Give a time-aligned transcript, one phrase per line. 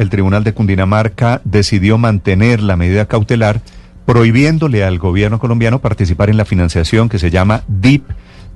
[0.00, 3.60] El Tribunal de Cundinamarca decidió mantener la medida cautelar
[4.06, 8.04] prohibiéndole al gobierno colombiano participar en la financiación que se llama DIP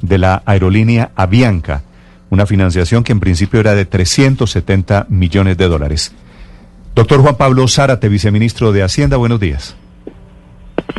[0.00, 1.82] de la aerolínea Avianca.
[2.30, 6.14] Una financiación que en principio era de 370 millones de dólares.
[6.94, 9.76] Doctor Juan Pablo Zárate, viceministro de Hacienda, buenos días.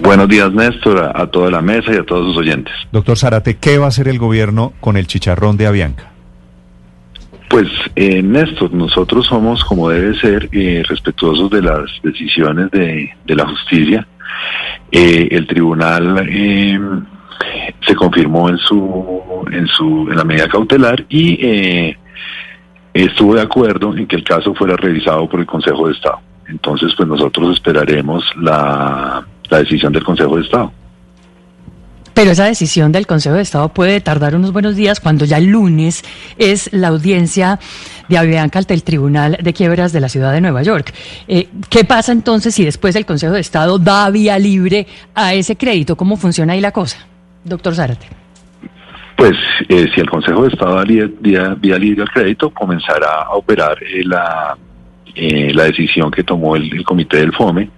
[0.04, 2.72] Buenos días, Néstor, a, a, toda la mesa y a todos sus oyentes.
[2.92, 6.12] Doctor Zárate, ¿qué va a hacer el gobierno con el chicharrón de Avianca?
[7.50, 13.36] Pues, eh, Néstor, nosotros somos, como debe ser, eh, respetuosos de las decisiones de, de
[13.36, 14.08] la justicia.
[14.92, 16.28] Eh, el tribunal
[17.86, 21.96] se confirmó en su, en su, en la medida cautelar y
[22.94, 26.20] estuvo de acuerdo en que el caso fuera revisado por el Consejo de Estado.
[26.48, 30.72] Entonces, pues nosotros esperaremos la, la decisión del Consejo de Estado.
[32.16, 35.48] Pero esa decisión del Consejo de Estado puede tardar unos buenos días cuando ya el
[35.48, 36.02] lunes
[36.38, 37.60] es la audiencia
[38.08, 40.94] de Avianca ante el Tribunal de Quiebras de la Ciudad de Nueva York.
[41.28, 45.58] Eh, ¿Qué pasa entonces si después el Consejo de Estado da vía libre a ese
[45.58, 45.98] crédito?
[45.98, 47.06] ¿Cómo funciona ahí la cosa?
[47.44, 48.08] Doctor Zárate.
[49.18, 49.36] Pues
[49.68, 51.10] eh, si el Consejo de Estado da vía,
[51.58, 54.58] vía libre al crédito, comenzará a operar eh, la,
[55.16, 57.70] eh, la decisión que tomó el, Comité del FOME,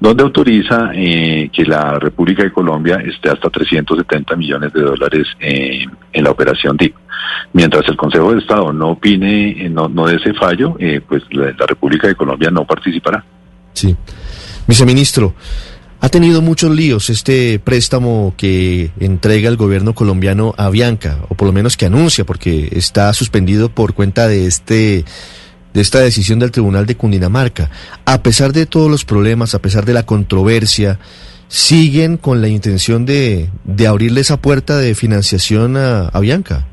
[0.00, 5.84] donde autoriza eh, que la República de Colombia esté hasta 370 millones de dólares eh,
[6.12, 6.94] en la operación DIP.
[7.52, 10.76] Mientras el Consejo de Estado no opine, no, no dé ese fallo,
[11.08, 13.24] pues la, la República de Colombia no participará.
[13.74, 13.94] Sí.
[14.66, 15.34] Viceministro,
[16.02, 21.46] ha tenido muchos líos este préstamo que entrega el gobierno colombiano a Bianca, o por
[21.46, 25.04] lo menos que anuncia, porque está suspendido por cuenta de este
[25.74, 27.70] de esta decisión del Tribunal de Cundinamarca.
[28.04, 30.98] A pesar de todos los problemas, a pesar de la controversia,
[31.48, 36.66] siguen con la intención de, de abrirle esa puerta de financiación a, a Bianca.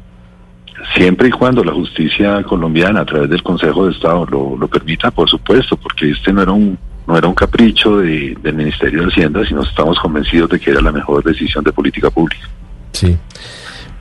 [0.96, 5.12] Siempre y cuando la justicia colombiana, a través del Consejo de Estado, lo, lo permita,
[5.12, 9.08] por supuesto, porque este no era un no era un capricho de, del Ministerio de
[9.08, 12.48] Hacienda, sino estamos convencidos de que era la mejor decisión de política pública.
[12.92, 13.18] Sí.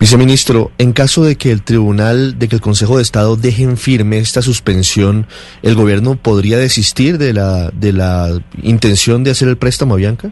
[0.00, 4.18] Viceministro, en caso de que el Tribunal, de que el Consejo de Estado dejen firme
[4.18, 5.26] esta suspensión,
[5.62, 8.28] ¿el gobierno podría desistir de la, de la
[8.62, 10.30] intención de hacer el préstamo a Bianca?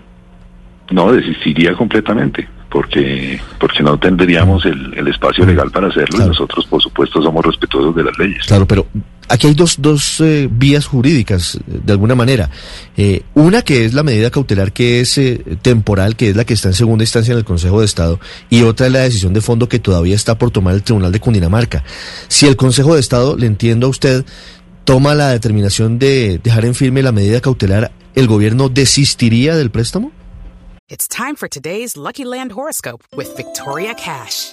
[0.92, 6.26] No, desistiría completamente, porque, porque no tendríamos el, el espacio legal para hacerlo claro.
[6.26, 8.46] y nosotros, por supuesto, somos respetuosos de las leyes.
[8.46, 8.86] Claro, pero
[9.28, 12.50] aquí hay dos, dos eh, vías jurídicas, de alguna manera.
[12.96, 16.54] Eh, una que es la medida cautelar, que es eh, temporal, que es la que
[16.54, 18.20] está en segunda instancia en el Consejo de Estado,
[18.50, 21.20] y otra es la decisión de fondo que todavía está por tomar el Tribunal de
[21.20, 21.84] Cundinamarca.
[22.28, 24.24] Si el Consejo de Estado, le entiendo a usted,
[24.84, 30.12] toma la determinación de dejar en firme la medida cautelar, ¿el gobierno desistiría del préstamo?
[31.96, 33.04] Lucky Land horoscope
[33.36, 34.52] Victoria Cash.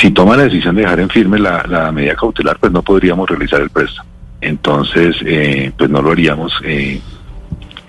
[0.00, 3.60] Si toma la decisión de dejar en firme la, medida cautelar, pues no podríamos realizar
[3.60, 4.08] el préstamo.
[4.40, 7.00] Entonces, eh, pues no lo haríamos eh,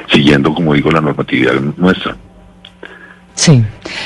[0.08, 2.16] siguiendo, como digo, la normatividad nuestra.
[3.34, 3.64] Sí.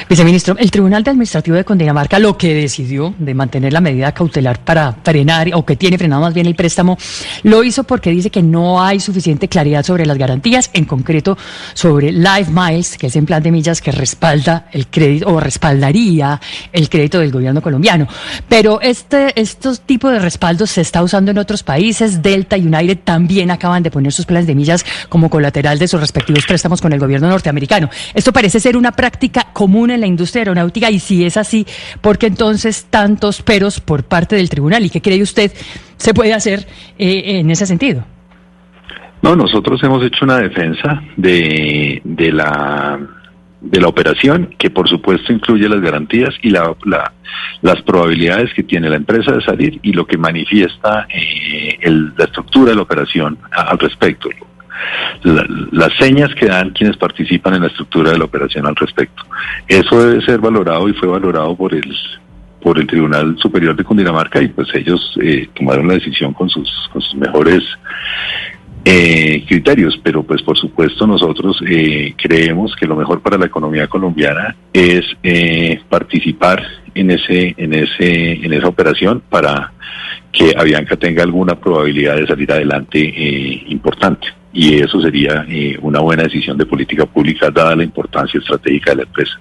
[0.10, 4.60] Viceministro, el Tribunal de Administrativo de Cundinamarca lo que decidió de mantener la medida cautelar
[4.60, 6.98] para frenar, o que tiene frenado más bien el préstamo,
[7.44, 11.38] lo hizo porque dice que no hay suficiente claridad sobre las garantías, en concreto
[11.76, 16.42] sobre Life Miles, que es en plan de millas que respalda el crédito o respaldaría
[16.74, 18.08] el crédito del gobierno colombiano.
[18.48, 22.24] Pero este, estos tipos de respaldos se está usando en otros países.
[22.24, 26.00] Delta y United también acaban de poner sus planes de millas como colateral de sus
[26.02, 27.92] respectivos préstamos con el gobierno norteamericano.
[28.16, 31.66] Esto parece ser una práctica común en la industria aeronáutica y si es así,
[32.02, 34.86] ¿por qué entonces tantos peros por parte del tribunal?
[34.86, 35.52] ¿Y qué cree usted
[35.98, 36.68] se puede hacer
[36.98, 38.06] eh, en ese sentido?
[39.22, 43.00] No, nosotros hemos hecho una defensa de, de la
[43.62, 47.12] de la operación, que por supuesto incluye las garantías y la, la,
[47.62, 52.26] las probabilidades que tiene la empresa de salir y lo que manifiesta eh, el, la
[52.26, 54.30] estructura de la operación al respecto.
[55.24, 59.24] Las señas que dan quienes participan en la estructura de la operación al respecto.
[59.68, 61.96] Eso debe ser valorado y fue valorado por el
[62.62, 66.70] por el Tribunal Superior de Cundinamarca y pues ellos eh, tomaron la decisión con sus,
[66.92, 67.64] con sus mejores
[68.86, 73.88] eh, criterios, pero pues por supuesto nosotros eh, creemos que lo mejor para la economía
[73.88, 76.64] colombiana es eh, participar
[76.96, 79.74] en ese, en ese, en esa operación para
[80.32, 83.00] que Avianca tenga alguna probabilidad de salir adelante
[83.68, 84.39] importante.
[84.52, 88.98] Y eso sería eh, una buena decisión de política pública dada la importancia estratégica de
[88.98, 89.40] la empresa.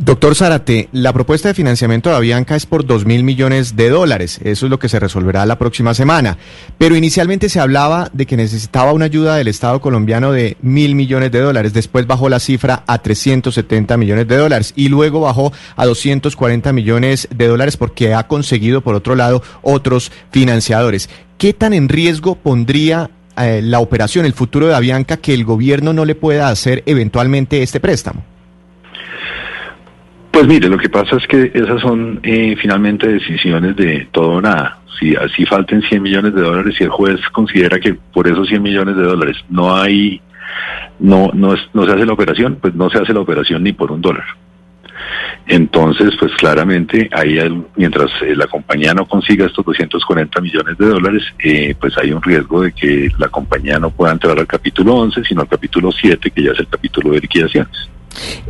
[0.00, 4.38] Doctor Zárate, la propuesta de financiamiento de Avianca es por 2 mil millones de dólares.
[4.44, 6.38] Eso es lo que se resolverá la próxima semana.
[6.78, 11.32] Pero inicialmente se hablaba de que necesitaba una ayuda del Estado colombiano de mil millones
[11.32, 11.72] de dólares.
[11.72, 17.26] Después bajó la cifra a 370 millones de dólares y luego bajó a 240 millones
[17.34, 21.10] de dólares porque ha conseguido, por otro lado, otros financiadores.
[21.38, 25.92] ¿Qué tan en riesgo pondría eh, la operación, el futuro de Avianca, que el gobierno
[25.92, 28.24] no le pueda hacer eventualmente este préstamo?
[30.30, 34.40] Pues mire, lo que pasa es que esas son eh, finalmente decisiones de todo o
[34.40, 34.78] nada.
[34.98, 38.62] Si así falten 100 millones de dólares y el juez considera que por esos 100
[38.62, 40.20] millones de dólares no hay,
[40.98, 43.90] no, no, no se hace la operación, pues no se hace la operación ni por
[43.90, 44.24] un dólar.
[45.46, 47.38] Entonces, pues claramente, ahí
[47.76, 52.22] mientras eh, la compañía no consiga estos 240 millones de dólares, eh, pues hay un
[52.22, 56.30] riesgo de que la compañía no pueda entrar al capítulo 11, sino al capítulo 7,
[56.30, 57.88] que ya es el capítulo de liquidaciones.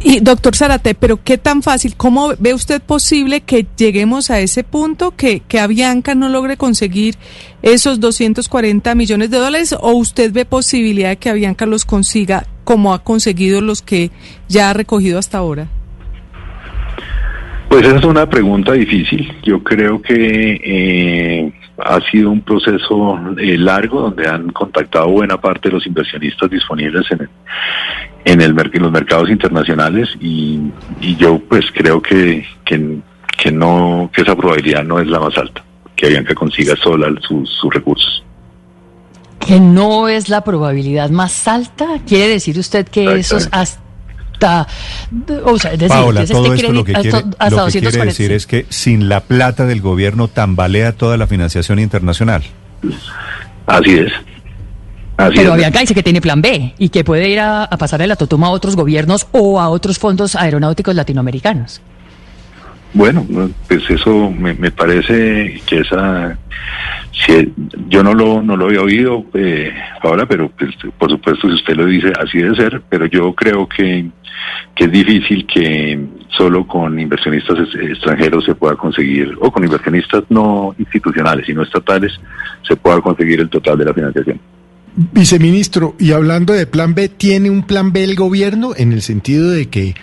[0.02, 4.64] Y doctor Zarate, pero qué tan fácil, ¿cómo ve usted posible que lleguemos a ese
[4.64, 7.16] punto que, que Avianca no logre conseguir
[7.62, 12.92] esos 240 millones de dólares o usted ve posibilidad de que Avianca los consiga como
[12.92, 14.10] ha conseguido los que
[14.48, 15.68] ya ha recogido hasta ahora?
[17.68, 19.30] Pues esa es una pregunta difícil.
[19.42, 25.68] Yo creo que eh, ha sido un proceso eh, largo donde han contactado buena parte
[25.68, 27.28] de los inversionistas disponibles en el,
[28.24, 30.60] en, el, en los mercados internacionales y,
[31.00, 33.00] y yo pues creo que, que,
[33.36, 35.62] que, no que esa probabilidad no es la más alta,
[35.94, 38.24] que Avianca consiga sola sus, sus recursos.
[39.38, 43.87] Que no es la probabilidad más alta, quiere decir usted que esos hasta
[45.44, 47.08] o sea, es decir, Paola, todo esto lo que quiere,
[47.38, 51.26] hasta, lo que quiere decir es que sin la plata del gobierno tambalea toda la
[51.26, 52.42] financiación internacional.
[53.66, 54.12] Así es.
[55.16, 58.06] Así Pero Avianca dice que tiene plan B y que puede ir a, a pasarle
[58.06, 61.80] la totuma a otros gobiernos o a otros fondos aeronáuticos latinoamericanos.
[62.94, 63.26] Bueno,
[63.68, 66.38] pues eso me, me parece que esa
[67.12, 67.52] si,
[67.88, 71.76] yo no lo no lo había oído eh, ahora, pero pues, por supuesto si usted
[71.76, 74.06] lo dice así debe ser, pero yo creo que,
[74.74, 75.98] que es difícil que
[76.36, 82.12] solo con inversionistas extranjeros se pueda conseguir o con inversionistas no institucionales sino estatales
[82.66, 84.40] se pueda conseguir el total de la financiación.
[85.12, 89.50] Viceministro, y hablando de plan B, ¿tiene un plan B el gobierno en el sentido
[89.50, 89.94] de que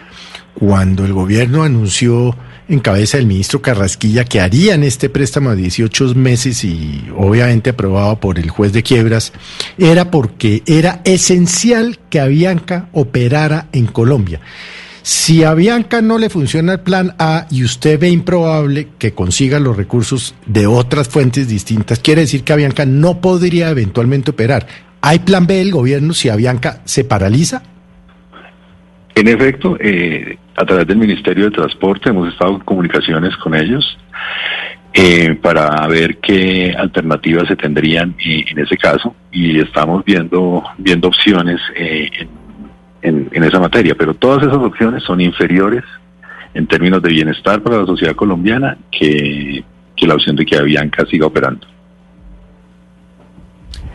[0.53, 2.33] cuando el gobierno anunció
[2.67, 8.19] en cabeza del ministro Carrasquilla que harían este préstamo a 18 meses y obviamente aprobado
[8.19, 9.33] por el juez de quiebras,
[9.77, 14.41] era porque era esencial que Avianca operara en Colombia.
[15.03, 19.59] Si a Avianca no le funciona el plan A y usted ve improbable que consiga
[19.59, 24.65] los recursos de otras fuentes distintas, quiere decir que Avianca no podría eventualmente operar.
[25.01, 27.61] ¿Hay plan B del gobierno si Avianca se paraliza?
[29.15, 33.97] En efecto, eh, a través del Ministerio de Transporte hemos estado en comunicaciones con ellos
[34.93, 41.07] eh, para ver qué alternativas se tendrían eh, en ese caso y estamos viendo viendo
[41.07, 42.09] opciones eh,
[43.01, 45.83] en, esa materia, pero todas esas opciones son inferiores
[46.53, 49.63] en términos de bienestar para la sociedad colombiana que,
[49.95, 51.67] que la opción de que Avianca siga operando.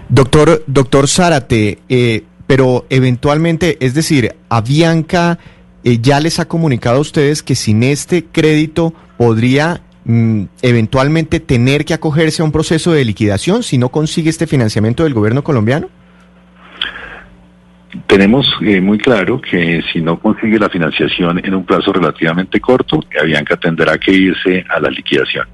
[0.09, 5.39] Doctor, doctor Zárate, eh, pero eventualmente, es decir, Avianca
[5.85, 11.85] eh, ya les ha comunicado a ustedes que sin este crédito podría mm, eventualmente tener
[11.85, 15.91] que acogerse a un proceso de liquidación si no consigue este financiamiento del gobierno colombiano?
[18.09, 22.99] Tenemos eh, muy claro que si no consigue la financiación en un plazo relativamente corto,
[23.23, 25.47] Avianca tendrá que irse a la liquidación.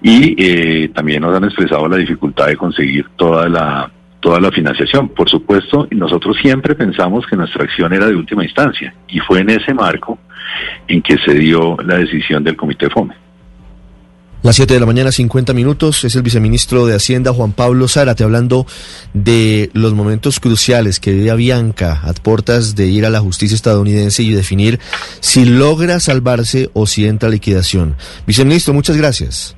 [0.00, 3.90] Y eh, también nos han expresado la dificultad de conseguir toda la
[4.24, 5.10] toda la financiación.
[5.10, 9.50] Por supuesto, nosotros siempre pensamos que nuestra acción era de última instancia y fue en
[9.50, 10.18] ese marco
[10.88, 13.14] en que se dio la decisión del Comité FOME.
[14.42, 18.24] Las 7 de la mañana, 50 minutos, es el viceministro de Hacienda, Juan Pablo Zárate,
[18.24, 18.66] hablando
[19.12, 24.22] de los momentos cruciales que vive Bianca a puertas de ir a la justicia estadounidense
[24.22, 24.80] y definir
[25.20, 27.96] si logra salvarse o si entra a liquidación.
[28.26, 29.54] Viceministro, muchas gracias.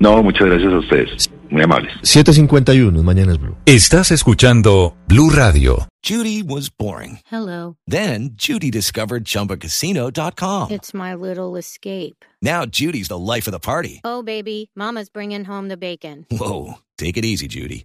[0.00, 1.31] No, muchas gracias a ustedes.
[1.52, 1.92] Muy amables.
[2.02, 3.54] 751, Mañanas Blue.
[3.66, 5.86] Estás escuchando Blue Radio.
[6.02, 7.20] Judy was boring.
[7.30, 7.76] Hello.
[7.86, 10.70] Then Judy discovered ChumbaCasino.com.
[10.70, 12.24] It's my little escape.
[12.40, 14.00] Now Judy's the life of the party.
[14.02, 16.24] Oh, baby, Mama's bringing home the bacon.
[16.30, 17.84] Whoa, take it easy, Judy.